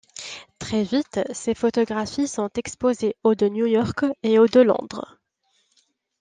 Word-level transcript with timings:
Très 0.57 0.81
vite, 0.83 1.19
ces 1.31 1.53
photographies 1.53 2.27
sont 2.27 2.49
exposées 2.55 3.15
au 3.23 3.35
de 3.35 3.47
New 3.47 3.67
York 3.67 4.03
et 4.23 4.39
au 4.39 4.47
de 4.47 4.59
Londres. 4.61 5.19